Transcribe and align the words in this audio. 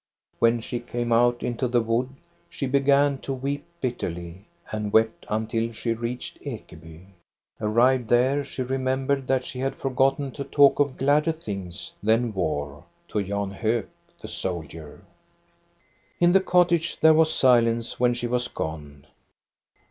When 0.39 0.61
she 0.61 0.79
came 0.79 1.11
out 1.11 1.43
into 1.43 1.67
the 1.67 1.79
wood, 1.83 2.09
she 2.49 2.65
began 2.65 3.19
to 3.19 3.31
weep 3.31 3.65
bitterly, 3.81 4.47
and 4.71 4.91
wept 4.91 5.27
until 5.29 5.71
she 5.71 5.93
reached 5.93 6.39
Ekeby. 6.41 7.05
Arrived 7.59 8.09
there, 8.09 8.43
she 8.43 8.63
remembered 8.63 9.27
that 9.27 9.45
she 9.45 9.59
had 9.59 9.75
forgotten 9.75 10.31
to 10.31 10.43
talk 10.43 10.79
of 10.79 10.97
gladder 10.97 11.31
things 11.33 11.93
than 12.01 12.33
war 12.33 12.85
to 13.09 13.21
Jan 13.23 13.51
Hok, 13.51 13.89
the 14.19 14.27
soldier. 14.27 15.05
In 16.19 16.31
the 16.31 16.41
cottage 16.41 16.99
there 16.99 17.13
was 17.13 17.31
silence 17.31 17.99
when 17.99 18.15
she 18.15 18.25
was 18.25 18.47
gone. 18.47 19.05